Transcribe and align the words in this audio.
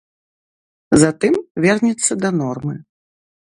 Затым 1.03 1.33
вернецца 1.67 2.19
да 2.23 2.29
нормы. 2.39 2.75